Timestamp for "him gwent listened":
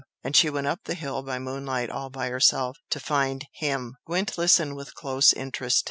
3.53-4.75